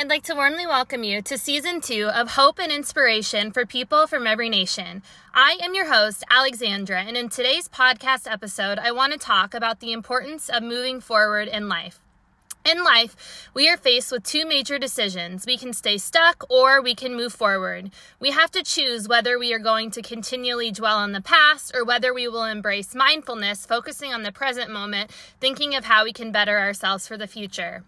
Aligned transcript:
I'd 0.00 0.08
like 0.08 0.22
to 0.24 0.34
warmly 0.34 0.66
welcome 0.66 1.04
you 1.04 1.20
to 1.20 1.36
season 1.36 1.82
two 1.82 2.08
of 2.14 2.30
Hope 2.30 2.58
and 2.58 2.72
Inspiration 2.72 3.52
for 3.52 3.66
People 3.66 4.06
from 4.06 4.26
Every 4.26 4.48
Nation. 4.48 5.02
I 5.34 5.58
am 5.60 5.74
your 5.74 5.92
host, 5.92 6.24
Alexandra, 6.30 7.02
and 7.02 7.18
in 7.18 7.28
today's 7.28 7.68
podcast 7.68 8.26
episode, 8.26 8.78
I 8.78 8.92
want 8.92 9.12
to 9.12 9.18
talk 9.18 9.52
about 9.52 9.80
the 9.80 9.92
importance 9.92 10.48
of 10.48 10.62
moving 10.62 11.02
forward 11.02 11.48
in 11.48 11.68
life. 11.68 12.00
In 12.64 12.82
life, 12.82 13.50
we 13.52 13.68
are 13.68 13.76
faced 13.76 14.10
with 14.10 14.24
two 14.24 14.46
major 14.46 14.78
decisions. 14.78 15.44
We 15.44 15.58
can 15.58 15.74
stay 15.74 15.98
stuck 15.98 16.46
or 16.48 16.80
we 16.80 16.94
can 16.94 17.14
move 17.14 17.34
forward. 17.34 17.90
We 18.18 18.30
have 18.30 18.50
to 18.52 18.62
choose 18.62 19.06
whether 19.06 19.38
we 19.38 19.52
are 19.52 19.58
going 19.58 19.90
to 19.90 20.00
continually 20.00 20.72
dwell 20.72 20.96
on 20.96 21.12
the 21.12 21.20
past 21.20 21.72
or 21.74 21.84
whether 21.84 22.14
we 22.14 22.26
will 22.26 22.44
embrace 22.44 22.94
mindfulness, 22.94 23.66
focusing 23.66 24.14
on 24.14 24.22
the 24.22 24.32
present 24.32 24.70
moment, 24.70 25.10
thinking 25.40 25.74
of 25.74 25.84
how 25.84 26.04
we 26.04 26.14
can 26.14 26.32
better 26.32 26.58
ourselves 26.58 27.06
for 27.06 27.18
the 27.18 27.26
future. 27.26 27.84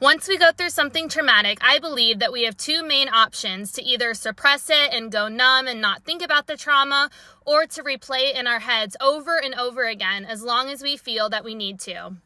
Once 0.00 0.28
we 0.28 0.38
go 0.38 0.52
through 0.52 0.70
something 0.70 1.08
traumatic, 1.08 1.58
I 1.60 1.78
believe 1.78 2.18
that 2.18 2.32
we 2.32 2.44
have 2.44 2.56
two 2.56 2.82
main 2.82 3.08
options 3.08 3.72
to 3.72 3.82
either 3.82 4.14
suppress 4.14 4.70
it 4.70 4.92
and 4.92 5.12
go 5.12 5.28
numb 5.28 5.66
and 5.66 5.80
not 5.80 6.04
think 6.04 6.22
about 6.22 6.46
the 6.46 6.56
trauma, 6.56 7.10
or 7.44 7.66
to 7.66 7.82
replay 7.82 8.30
it 8.30 8.36
in 8.36 8.46
our 8.46 8.60
heads 8.60 8.96
over 9.00 9.36
and 9.36 9.54
over 9.54 9.84
again 9.84 10.24
as 10.24 10.42
long 10.42 10.68
as 10.68 10.82
we 10.82 10.96
feel 10.96 11.28
that 11.28 11.44
we 11.44 11.54
need 11.54 11.80
to. 11.80 12.16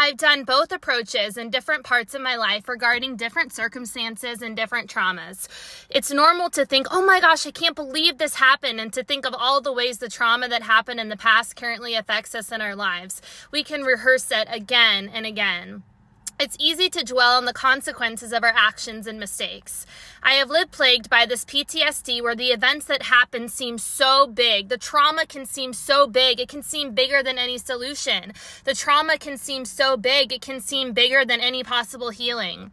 I've 0.00 0.16
done 0.16 0.44
both 0.44 0.70
approaches 0.70 1.36
in 1.36 1.50
different 1.50 1.82
parts 1.82 2.14
of 2.14 2.20
my 2.20 2.36
life 2.36 2.68
regarding 2.68 3.16
different 3.16 3.52
circumstances 3.52 4.42
and 4.42 4.54
different 4.54 4.88
traumas. 4.88 5.48
It's 5.90 6.12
normal 6.12 6.50
to 6.50 6.64
think, 6.64 6.86
oh 6.92 7.04
my 7.04 7.18
gosh, 7.18 7.44
I 7.48 7.50
can't 7.50 7.74
believe 7.74 8.18
this 8.18 8.36
happened, 8.36 8.78
and 8.78 8.92
to 8.92 9.02
think 9.02 9.26
of 9.26 9.34
all 9.36 9.60
the 9.60 9.72
ways 9.72 9.98
the 9.98 10.08
trauma 10.08 10.46
that 10.48 10.62
happened 10.62 11.00
in 11.00 11.08
the 11.08 11.16
past 11.16 11.56
currently 11.56 11.94
affects 11.96 12.32
us 12.36 12.52
in 12.52 12.60
our 12.60 12.76
lives. 12.76 13.20
We 13.50 13.64
can 13.64 13.82
rehearse 13.82 14.30
it 14.30 14.46
again 14.48 15.10
and 15.12 15.26
again. 15.26 15.82
It's 16.40 16.56
easy 16.60 16.88
to 16.90 17.02
dwell 17.02 17.36
on 17.36 17.46
the 17.46 17.52
consequences 17.52 18.32
of 18.32 18.44
our 18.44 18.52
actions 18.54 19.08
and 19.08 19.18
mistakes. 19.18 19.84
I 20.22 20.34
have 20.34 20.48
lived 20.48 20.70
plagued 20.70 21.10
by 21.10 21.26
this 21.26 21.44
PTSD 21.44 22.22
where 22.22 22.36
the 22.36 22.52
events 22.52 22.86
that 22.86 23.02
happen 23.02 23.48
seem 23.48 23.76
so 23.76 24.28
big. 24.28 24.68
The 24.68 24.78
trauma 24.78 25.26
can 25.26 25.46
seem 25.46 25.72
so 25.72 26.06
big. 26.06 26.38
It 26.38 26.48
can 26.48 26.62
seem 26.62 26.94
bigger 26.94 27.24
than 27.24 27.38
any 27.38 27.58
solution. 27.58 28.34
The 28.62 28.74
trauma 28.74 29.18
can 29.18 29.36
seem 29.36 29.64
so 29.64 29.96
big. 29.96 30.32
It 30.32 30.40
can 30.40 30.60
seem 30.60 30.92
bigger 30.92 31.24
than 31.24 31.40
any 31.40 31.64
possible 31.64 32.10
healing. 32.10 32.70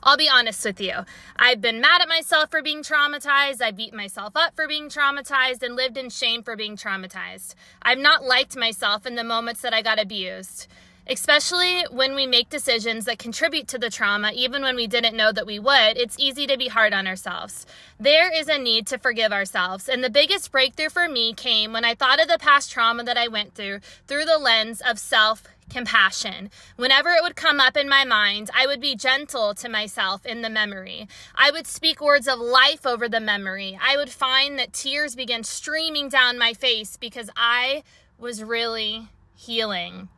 I'll 0.00 0.16
be 0.16 0.28
honest 0.28 0.64
with 0.64 0.80
you. 0.80 1.04
I've 1.34 1.60
been 1.60 1.80
mad 1.80 2.00
at 2.00 2.08
myself 2.08 2.48
for 2.48 2.62
being 2.62 2.84
traumatized. 2.84 3.60
I 3.60 3.72
beat 3.72 3.92
myself 3.92 4.36
up 4.36 4.54
for 4.54 4.68
being 4.68 4.88
traumatized 4.88 5.64
and 5.64 5.74
lived 5.74 5.96
in 5.96 6.10
shame 6.10 6.44
for 6.44 6.54
being 6.54 6.76
traumatized. 6.76 7.56
I've 7.82 7.98
not 7.98 8.22
liked 8.22 8.56
myself 8.56 9.04
in 9.04 9.16
the 9.16 9.24
moments 9.24 9.62
that 9.62 9.74
I 9.74 9.82
got 9.82 10.00
abused 10.00 10.68
especially 11.08 11.84
when 11.90 12.14
we 12.14 12.26
make 12.26 12.50
decisions 12.50 13.06
that 13.06 13.18
contribute 13.18 13.66
to 13.68 13.78
the 13.78 13.90
trauma, 13.90 14.32
even 14.34 14.62
when 14.62 14.76
we 14.76 14.86
didn't 14.86 15.16
know 15.16 15.32
that 15.32 15.46
we 15.46 15.58
would, 15.58 15.96
it's 15.96 16.18
easy 16.18 16.46
to 16.46 16.56
be 16.56 16.68
hard 16.68 16.92
on 16.92 17.06
ourselves. 17.06 17.66
There 17.98 18.32
is 18.32 18.48
a 18.48 18.58
need 18.58 18.86
to 18.88 18.98
forgive 18.98 19.32
ourselves. 19.32 19.88
And 19.88 20.04
the 20.04 20.10
biggest 20.10 20.52
breakthrough 20.52 20.90
for 20.90 21.08
me 21.08 21.32
came 21.32 21.72
when 21.72 21.84
I 21.84 21.94
thought 21.94 22.20
of 22.20 22.28
the 22.28 22.38
past 22.38 22.70
trauma 22.70 23.04
that 23.04 23.16
I 23.16 23.28
went 23.28 23.54
through 23.54 23.80
through 24.06 24.26
the 24.26 24.38
lens 24.38 24.80
of 24.80 24.98
self 24.98 25.44
compassion. 25.68 26.50
Whenever 26.76 27.10
it 27.10 27.22
would 27.22 27.36
come 27.36 27.60
up 27.60 27.76
in 27.76 27.88
my 27.88 28.04
mind, 28.04 28.50
I 28.54 28.66
would 28.66 28.80
be 28.80 28.96
gentle 28.96 29.54
to 29.54 29.68
myself 29.68 30.24
in 30.24 30.42
the 30.42 30.50
memory. 30.50 31.08
I 31.34 31.50
would 31.50 31.66
speak 31.66 32.00
words 32.00 32.26
of 32.26 32.38
life 32.38 32.86
over 32.86 33.08
the 33.08 33.20
memory. 33.20 33.78
I 33.80 33.96
would 33.96 34.10
find 34.10 34.58
that 34.58 34.72
tears 34.72 35.14
began 35.14 35.44
streaming 35.44 36.08
down 36.08 36.38
my 36.38 36.54
face 36.54 36.96
because 36.96 37.30
I 37.36 37.82
was 38.18 38.42
really 38.42 39.08
healing. 39.34 40.08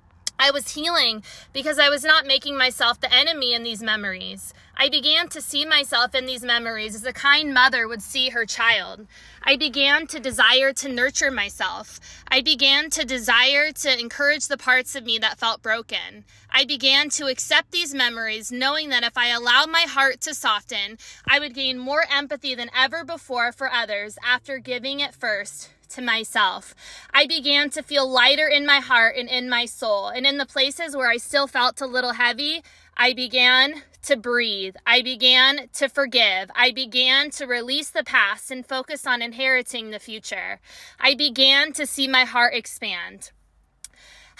I 0.42 0.50
was 0.52 0.72
healing 0.72 1.22
because 1.52 1.78
I 1.78 1.90
was 1.90 2.02
not 2.02 2.26
making 2.26 2.56
myself 2.56 2.98
the 2.98 3.12
enemy 3.12 3.52
in 3.52 3.62
these 3.62 3.82
memories. 3.82 4.54
I 4.74 4.88
began 4.88 5.28
to 5.28 5.42
see 5.42 5.66
myself 5.66 6.14
in 6.14 6.24
these 6.24 6.42
memories 6.42 6.94
as 6.94 7.04
a 7.04 7.12
kind 7.12 7.52
mother 7.52 7.86
would 7.86 8.00
see 8.00 8.30
her 8.30 8.46
child. 8.46 9.06
I 9.42 9.56
began 9.56 10.06
to 10.06 10.18
desire 10.18 10.72
to 10.72 10.88
nurture 10.88 11.30
myself. 11.30 12.00
I 12.28 12.40
began 12.40 12.88
to 12.88 13.04
desire 13.04 13.70
to 13.70 14.00
encourage 14.00 14.48
the 14.48 14.56
parts 14.56 14.94
of 14.94 15.04
me 15.04 15.18
that 15.18 15.38
felt 15.38 15.60
broken. 15.60 16.24
I 16.50 16.64
began 16.64 17.10
to 17.10 17.26
accept 17.26 17.70
these 17.70 17.92
memories, 17.92 18.50
knowing 18.50 18.88
that 18.88 19.04
if 19.04 19.18
I 19.18 19.28
allowed 19.28 19.70
my 19.70 19.82
heart 19.82 20.22
to 20.22 20.34
soften, 20.34 20.96
I 21.28 21.38
would 21.38 21.52
gain 21.52 21.78
more 21.78 22.04
empathy 22.10 22.54
than 22.54 22.70
ever 22.74 23.04
before 23.04 23.52
for 23.52 23.70
others 23.70 24.16
after 24.24 24.56
giving 24.56 25.00
it 25.00 25.14
first 25.14 25.68
to 25.90 26.02
myself. 26.02 26.74
I 27.12 27.26
began 27.26 27.70
to 27.70 27.82
feel 27.82 28.08
lighter 28.08 28.48
in 28.48 28.66
my 28.66 28.80
heart 28.80 29.16
and 29.16 29.28
in 29.28 29.48
my 29.48 29.66
soul. 29.66 30.08
And 30.08 30.26
in 30.26 30.38
the 30.38 30.46
places 30.46 30.96
where 30.96 31.10
I 31.10 31.16
still 31.16 31.46
felt 31.46 31.80
a 31.80 31.86
little 31.86 32.12
heavy, 32.12 32.62
I 32.96 33.12
began 33.12 33.82
to 34.02 34.16
breathe. 34.16 34.76
I 34.86 35.02
began 35.02 35.68
to 35.74 35.88
forgive. 35.88 36.50
I 36.54 36.70
began 36.72 37.30
to 37.32 37.46
release 37.46 37.90
the 37.90 38.04
past 38.04 38.50
and 38.50 38.66
focus 38.66 39.06
on 39.06 39.22
inheriting 39.22 39.90
the 39.90 39.98
future. 39.98 40.60
I 40.98 41.14
began 41.14 41.72
to 41.74 41.86
see 41.86 42.08
my 42.08 42.24
heart 42.24 42.54
expand. 42.54 43.30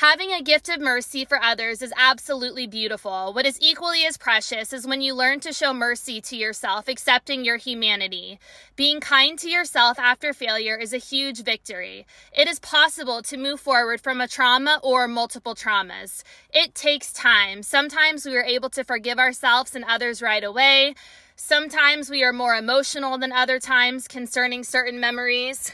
Having 0.00 0.32
a 0.32 0.42
gift 0.42 0.70
of 0.70 0.80
mercy 0.80 1.26
for 1.26 1.42
others 1.42 1.82
is 1.82 1.92
absolutely 1.94 2.66
beautiful. 2.66 3.34
What 3.34 3.44
is 3.44 3.58
equally 3.60 4.06
as 4.06 4.16
precious 4.16 4.72
is 4.72 4.86
when 4.86 5.02
you 5.02 5.12
learn 5.12 5.40
to 5.40 5.52
show 5.52 5.74
mercy 5.74 6.22
to 6.22 6.36
yourself, 6.36 6.88
accepting 6.88 7.44
your 7.44 7.58
humanity. 7.58 8.38
Being 8.76 9.00
kind 9.00 9.38
to 9.40 9.50
yourself 9.50 9.98
after 9.98 10.32
failure 10.32 10.74
is 10.74 10.94
a 10.94 10.96
huge 10.96 11.44
victory. 11.44 12.06
It 12.32 12.48
is 12.48 12.58
possible 12.60 13.20
to 13.20 13.36
move 13.36 13.60
forward 13.60 14.00
from 14.00 14.22
a 14.22 14.26
trauma 14.26 14.80
or 14.82 15.06
multiple 15.06 15.54
traumas. 15.54 16.22
It 16.50 16.74
takes 16.74 17.12
time. 17.12 17.62
Sometimes 17.62 18.24
we 18.24 18.38
are 18.38 18.42
able 18.42 18.70
to 18.70 18.84
forgive 18.84 19.18
ourselves 19.18 19.74
and 19.74 19.84
others 19.84 20.22
right 20.22 20.42
away. 20.42 20.94
Sometimes 21.36 22.08
we 22.08 22.24
are 22.24 22.32
more 22.32 22.54
emotional 22.54 23.18
than 23.18 23.32
other 23.32 23.60
times 23.60 24.08
concerning 24.08 24.64
certain 24.64 24.98
memories. 24.98 25.72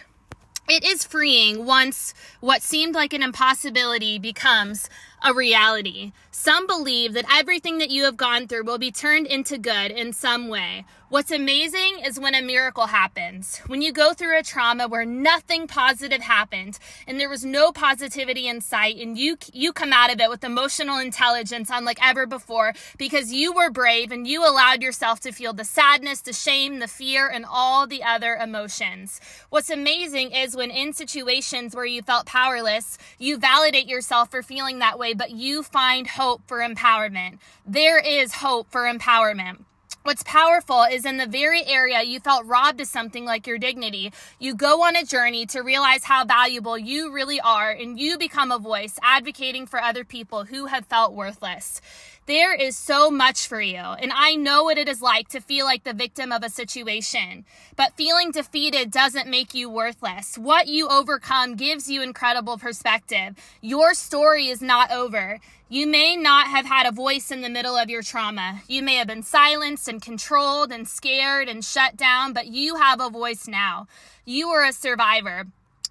It 0.68 0.84
is 0.84 1.04
freeing 1.04 1.64
once 1.64 2.12
what 2.40 2.60
seemed 2.60 2.94
like 2.96 3.12
an 3.12 3.22
impossibility 3.22 4.18
becomes 4.18 4.90
a 5.22 5.32
reality. 5.32 6.12
Some 6.32 6.66
believe 6.66 7.12
that 7.12 7.24
everything 7.32 7.78
that 7.78 7.90
you 7.90 8.02
have 8.04 8.16
gone 8.16 8.48
through 8.48 8.64
will 8.64 8.78
be 8.78 8.90
turned 8.90 9.28
into 9.28 9.58
good 9.58 9.92
in 9.92 10.12
some 10.12 10.48
way. 10.48 10.84
What's 11.08 11.30
amazing 11.30 12.00
is 12.04 12.18
when 12.18 12.34
a 12.34 12.42
miracle 12.42 12.88
happens. 12.88 13.58
When 13.68 13.80
you 13.80 13.92
go 13.92 14.12
through 14.12 14.36
a 14.40 14.42
trauma 14.42 14.88
where 14.88 15.04
nothing 15.04 15.68
positive 15.68 16.20
happened 16.20 16.80
and 17.06 17.20
there 17.20 17.28
was 17.28 17.44
no 17.44 17.70
positivity 17.70 18.48
in 18.48 18.60
sight 18.60 18.96
and 18.96 19.16
you 19.16 19.38
you 19.52 19.72
come 19.72 19.92
out 19.92 20.12
of 20.12 20.18
it 20.18 20.28
with 20.28 20.42
emotional 20.42 20.98
intelligence 20.98 21.70
unlike 21.72 22.04
ever 22.04 22.26
before 22.26 22.72
because 22.98 23.32
you 23.32 23.52
were 23.52 23.70
brave 23.70 24.10
and 24.10 24.26
you 24.26 24.42
allowed 24.44 24.82
yourself 24.82 25.20
to 25.20 25.30
feel 25.30 25.52
the 25.52 25.62
sadness, 25.62 26.22
the 26.22 26.32
shame, 26.32 26.80
the 26.80 26.88
fear 26.88 27.28
and 27.28 27.44
all 27.48 27.86
the 27.86 28.02
other 28.02 28.34
emotions. 28.34 29.20
What's 29.48 29.70
amazing 29.70 30.32
is 30.32 30.56
when 30.56 30.72
in 30.72 30.92
situations 30.92 31.76
where 31.76 31.84
you 31.84 32.02
felt 32.02 32.26
powerless, 32.26 32.98
you 33.16 33.38
validate 33.38 33.86
yourself 33.86 34.32
for 34.32 34.42
feeling 34.42 34.80
that 34.80 34.98
way 34.98 35.14
but 35.14 35.30
you 35.30 35.62
find 35.62 36.08
hope 36.08 36.42
for 36.48 36.58
empowerment. 36.58 37.38
There 37.64 38.00
is 38.00 38.34
hope 38.34 38.72
for 38.72 38.92
empowerment. 38.92 39.58
What's 40.06 40.22
powerful 40.22 40.84
is 40.84 41.04
in 41.04 41.16
the 41.16 41.26
very 41.26 41.66
area 41.66 42.00
you 42.00 42.20
felt 42.20 42.46
robbed 42.46 42.80
of 42.80 42.86
something 42.86 43.24
like 43.24 43.44
your 43.44 43.58
dignity, 43.58 44.12
you 44.38 44.54
go 44.54 44.84
on 44.84 44.94
a 44.94 45.04
journey 45.04 45.46
to 45.46 45.62
realize 45.62 46.04
how 46.04 46.24
valuable 46.24 46.78
you 46.78 47.12
really 47.12 47.40
are 47.40 47.72
and 47.72 47.98
you 47.98 48.16
become 48.16 48.52
a 48.52 48.58
voice 48.60 49.00
advocating 49.02 49.66
for 49.66 49.82
other 49.82 50.04
people 50.04 50.44
who 50.44 50.66
have 50.66 50.86
felt 50.86 51.12
worthless. 51.12 51.80
There 52.26 52.52
is 52.52 52.76
so 52.76 53.08
much 53.08 53.46
for 53.46 53.60
you, 53.60 53.76
and 53.76 54.10
I 54.12 54.34
know 54.34 54.64
what 54.64 54.78
it 54.78 54.88
is 54.88 55.00
like 55.00 55.28
to 55.28 55.40
feel 55.40 55.64
like 55.64 55.84
the 55.84 55.92
victim 55.92 56.32
of 56.32 56.42
a 56.42 56.50
situation. 56.50 57.44
But 57.76 57.92
feeling 57.92 58.32
defeated 58.32 58.90
doesn't 58.90 59.28
make 59.28 59.54
you 59.54 59.70
worthless. 59.70 60.36
What 60.36 60.66
you 60.66 60.88
overcome 60.88 61.54
gives 61.54 61.88
you 61.88 62.02
incredible 62.02 62.58
perspective. 62.58 63.36
Your 63.60 63.94
story 63.94 64.48
is 64.48 64.60
not 64.60 64.90
over. 64.90 65.38
You 65.68 65.86
may 65.86 66.16
not 66.16 66.48
have 66.48 66.66
had 66.66 66.88
a 66.88 66.90
voice 66.90 67.30
in 67.30 67.42
the 67.42 67.48
middle 67.48 67.76
of 67.76 67.90
your 67.90 68.02
trauma. 68.02 68.62
You 68.66 68.82
may 68.82 68.96
have 68.96 69.06
been 69.06 69.22
silenced 69.22 69.86
and 69.86 70.02
controlled 70.02 70.72
and 70.72 70.88
scared 70.88 71.48
and 71.48 71.64
shut 71.64 71.96
down, 71.96 72.32
but 72.32 72.48
you 72.48 72.74
have 72.74 73.00
a 73.00 73.08
voice 73.08 73.46
now. 73.46 73.86
You 74.24 74.48
are 74.48 74.64
a 74.64 74.72
survivor 74.72 75.44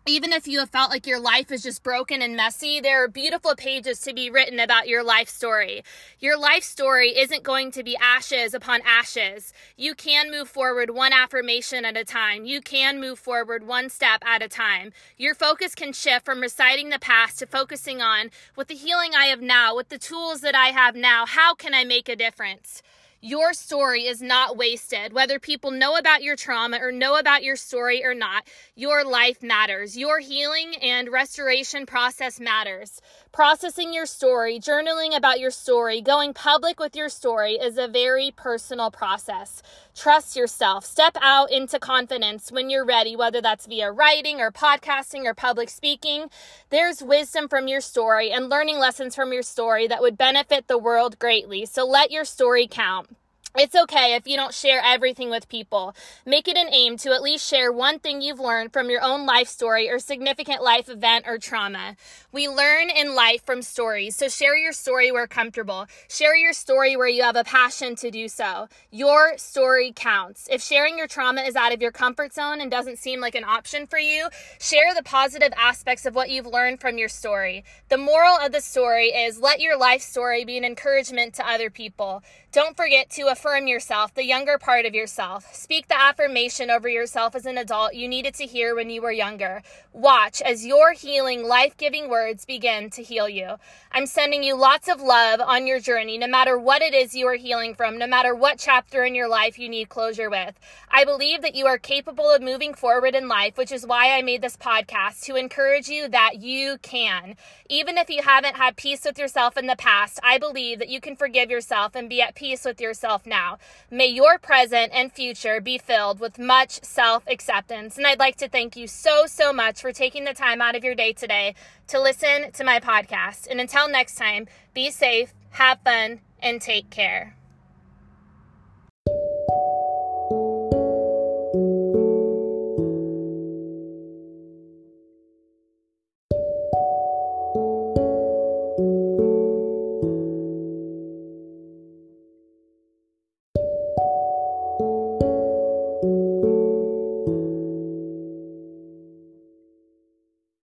even 0.08 0.32
if 0.32 0.48
you 0.48 0.60
have 0.60 0.70
felt 0.70 0.92
like 0.92 1.08
your 1.08 1.20
life 1.20 1.52
is 1.52 1.64
just 1.64 1.82
broken 1.82 2.22
and 2.22 2.36
messy, 2.36 2.80
there 2.80 3.04
are 3.04 3.08
beautiful 3.08 3.56
pages 3.56 4.00
to 4.02 4.14
be 4.14 4.30
written 4.30 4.60
about 4.60 4.88
your 4.88 5.04
life 5.04 5.28
story. 5.28 5.84
Your 6.20 6.38
life 6.38 6.64
story 6.64 7.18
isn't 7.18 7.42
going 7.42 7.72
to 7.72 7.84
be 7.84 7.98
ashes 7.98 8.54
upon 8.54 8.82
ashes. 8.86 9.52
You 9.76 9.96
can 9.96 10.30
move 10.30 10.48
forward 10.48 10.92
one 10.92 11.12
affirmation 11.12 11.86
at 11.86 11.98
a 11.98 12.04
time. 12.04 12.46
You 12.46 12.62
can 12.62 13.02
move 13.02 13.18
forward 13.18 13.66
one 13.66 13.90
step 13.90 14.22
at 14.24 14.44
a 14.44 14.48
time. 14.48 14.94
Your 15.18 15.34
focus 15.34 15.74
can 15.74 15.92
shift 15.92 16.24
from 16.24 16.40
reciting 16.40 16.90
the 16.90 17.00
past 17.00 17.40
to 17.40 17.48
focusing 17.48 18.00
on 18.00 18.30
with 18.56 18.68
the 18.68 18.76
healing 18.76 19.16
I 19.16 19.26
have 19.26 19.42
now, 19.42 19.76
with 19.76 19.90
the 19.90 19.98
tools 19.98 20.42
that 20.42 20.56
I 20.56 20.68
have 20.68 20.96
now, 20.96 21.26
how 21.26 21.56
can 21.56 21.74
I 21.74 21.84
make 21.84 22.08
a 22.10 22.16
difference? 22.16 22.84
Your 23.28 23.54
story 23.54 24.06
is 24.06 24.22
not 24.22 24.56
wasted. 24.56 25.12
Whether 25.12 25.40
people 25.40 25.72
know 25.72 25.96
about 25.98 26.22
your 26.22 26.36
trauma 26.36 26.78
or 26.80 26.92
know 26.92 27.18
about 27.18 27.42
your 27.42 27.56
story 27.56 28.06
or 28.06 28.14
not, 28.14 28.44
your 28.76 29.04
life 29.04 29.42
matters. 29.42 29.98
Your 29.98 30.20
healing 30.20 30.76
and 30.76 31.10
restoration 31.12 31.88
process 31.88 32.40
matters. 32.40 33.02
Processing 33.32 33.96
your 33.96 34.06
story, 34.06 34.60
journaling 34.60 35.18
about 35.18 35.40
your 35.40 35.50
story, 35.50 36.02
going 36.02 36.36
public 36.36 36.80
with 36.80 36.96
your 36.96 37.10
story 37.10 37.54
is 37.54 37.80
a 37.80 37.88
very 37.88 38.30
personal 38.30 38.92
process. 38.92 39.64
Trust 39.96 40.36
yourself. 40.36 40.86
Step 40.86 41.18
out 41.20 41.52
into 41.52 41.80
confidence 41.80 42.52
when 42.52 42.70
you're 42.70 42.86
ready, 42.86 43.16
whether 43.16 43.42
that's 43.42 43.66
via 43.66 43.92
writing 43.92 44.40
or 44.40 44.52
podcasting 44.52 45.26
or 45.26 45.34
public 45.34 45.72
speaking. 45.72 46.30
There's 46.70 47.02
wisdom 47.02 47.48
from 47.48 47.68
your 47.68 47.82
story 47.82 48.30
and 48.32 48.50
learning 48.50 48.78
lessons 48.78 49.16
from 49.16 49.34
your 49.34 49.42
story 49.42 49.88
that 49.88 50.02
would 50.02 50.16
benefit 50.16 50.68
the 50.68 50.78
world 50.78 51.18
greatly. 51.18 51.66
So 51.66 51.88
let 51.88 52.12
your 52.12 52.24
story 52.24 52.68
count. 52.70 53.15
It's 53.58 53.74
okay 53.74 54.16
if 54.16 54.28
you 54.28 54.36
don't 54.36 54.54
share 54.54 54.82
everything 54.84 55.30
with 55.30 55.48
people. 55.48 55.96
Make 56.26 56.50
it 56.50 56.58
an 56.58 56.74
aim 56.74 56.98
to 56.98 57.14
at 57.14 57.22
least 57.22 57.48
share 57.50 57.72
one 57.72 58.00
thing 58.00 58.22
you've 58.22 58.40
learned 58.40 58.74
from 58.74 58.90
your 58.90 59.02
own 59.02 59.26
life 59.26 59.48
story 59.48 59.90
or 59.90 59.98
significant 59.98 60.62
life 60.62 60.90
event 60.90 61.24
or 61.26 61.38
trauma. 61.38 61.96
We 62.34 62.50
learn 62.50 62.90
in 62.90 63.16
life 63.16 63.46
from 63.46 63.62
stories, 63.62 64.18
so 64.18 64.28
share 64.28 64.58
your 64.58 64.74
story 64.74 65.10
where 65.10 65.26
comfortable. 65.26 65.88
Share 66.10 66.36
your 66.36 66.52
story 66.52 66.98
where 66.98 67.08
you 67.08 67.24
have 67.24 67.38
a 67.38 67.46
passion 67.46 67.96
to 67.96 68.12
do 68.12 68.28
so. 68.28 68.68
Your 68.92 69.38
story 69.38 69.94
counts. 69.96 70.50
If 70.52 70.62
sharing 70.62 70.98
your 70.98 71.08
trauma 71.08 71.44
is 71.44 71.56
out 71.56 71.74
of 71.74 71.82
your 71.82 71.94
comfort 71.94 72.34
zone 72.34 72.60
and 72.60 72.70
doesn't 72.70 73.00
seem 73.00 73.22
like 73.22 73.36
an 73.36 73.46
option 73.46 73.88
for 73.88 74.00
you, 74.00 74.28
share 74.60 74.94
the 74.94 75.04
positive 75.04 75.54
aspects 75.56 76.06
of 76.06 76.14
what 76.14 76.30
you've 76.30 76.46
learned 76.46 76.82
from 76.82 76.98
your 76.98 77.08
story. 77.08 77.64
The 77.88 77.98
moral 77.98 78.36
of 78.36 78.52
the 78.52 78.60
story 78.60 79.12
is 79.12 79.40
let 79.40 79.62
your 79.62 79.78
life 79.78 80.02
story 80.02 80.44
be 80.44 80.58
an 80.58 80.66
encouragement 80.66 81.34
to 81.36 81.50
other 81.50 81.70
people. 81.70 82.22
Don't 82.56 82.78
forget 82.78 83.10
to 83.10 83.24
affirm 83.24 83.68
yourself, 83.68 84.14
the 84.14 84.24
younger 84.24 84.58
part 84.58 84.86
of 84.86 84.96
yourself. 84.96 85.54
Speak 85.54 85.90
the 85.90 86.02
affirmation 86.02 86.70
over 86.70 86.88
yourself 86.88 87.36
as 87.36 87.46
an 87.46 87.58
adult 87.58 87.96
you 87.96 88.08
needed 88.08 88.34
to 88.36 88.46
hear 88.46 88.74
when 88.74 88.90
you 88.90 89.02
were 89.02 89.12
younger. 89.12 89.62
Watch 89.92 90.42
as 90.42 90.66
your 90.66 90.94
healing, 90.94 91.44
life 91.44 91.76
giving 91.76 92.08
words 92.08 92.46
begin 92.46 92.90
to 92.92 93.04
heal 93.04 93.28
you. 93.28 93.56
I'm 93.92 94.06
sending 94.06 94.42
you 94.42 94.56
lots 94.56 94.88
of 94.88 95.02
love 95.02 95.42
on 95.42 95.68
your 95.68 95.82
journey, 95.82 96.18
no 96.18 96.28
matter 96.28 96.58
what 96.58 96.82
it 96.82 96.94
is 96.94 97.14
you 97.14 97.28
are 97.28 97.36
healing 97.36 97.76
from, 97.76 97.98
no 97.98 98.08
matter 98.08 98.34
what 98.34 98.58
chapter 98.58 99.04
in 99.04 99.16
your 99.16 99.28
life 99.28 99.60
you 99.60 99.68
need 99.68 99.90
closure 99.90 100.30
with. 100.30 100.58
I 100.90 101.04
believe 101.04 101.42
that 101.42 101.56
you 101.56 101.66
are 101.66 101.78
capable 101.78 102.32
of 102.32 102.42
moving 102.42 102.74
forward 102.74 103.16
in 103.16 103.28
life, 103.28 103.58
which 103.58 103.72
is 103.74 103.86
why 103.86 104.18
I 104.18 104.22
made 104.22 104.42
this 104.42 104.56
podcast 104.56 105.24
to 105.24 105.36
encourage 105.36 105.90
you 105.90 106.08
that 106.08 106.42
you 106.42 106.78
can. 106.82 107.36
Even 107.68 107.98
if 107.98 108.10
you 108.10 108.22
haven't 108.24 108.56
had 108.56 108.78
peace 108.78 109.04
with 109.04 109.20
yourself 109.20 109.58
in 109.58 109.68
the 109.68 109.76
past, 109.76 110.22
I 110.24 110.38
believe 110.38 110.80
that 110.80 110.88
you 110.88 111.02
can 111.02 111.18
forgive 111.18 111.52
yourself 111.52 111.96
and 111.96 112.08
be 112.08 112.22
at 112.22 112.34
peace 112.34 112.45
peace 112.46 112.64
with 112.64 112.80
yourself 112.80 113.26
now. 113.26 113.58
May 113.90 114.06
your 114.06 114.38
present 114.38 114.92
and 114.94 115.12
future 115.12 115.60
be 115.60 115.80
filled 115.80 116.20
with 116.20 116.38
much 116.38 116.84
self 116.84 117.24
acceptance. 117.28 117.98
And 117.98 118.06
I'd 118.06 118.20
like 118.20 118.36
to 118.38 118.48
thank 118.48 118.76
you 118.76 118.86
so, 118.86 119.26
so 119.26 119.52
much 119.52 119.82
for 119.82 119.92
taking 119.92 120.26
the 120.26 120.34
time 120.34 120.62
out 120.62 120.76
of 120.76 120.84
your 120.84 120.94
day 120.94 121.12
today 121.12 121.56
to 121.88 122.00
listen 122.00 122.52
to 122.52 122.64
my 122.64 122.80
podcast. 122.80 123.48
And 123.50 123.60
until 123.60 123.90
next 123.90 124.14
time, 124.14 124.46
be 124.76 124.92
safe, 124.92 125.34
have 125.52 125.80
fun, 125.84 126.20
and 126.40 126.62
take 126.62 126.92
care. 126.92 127.36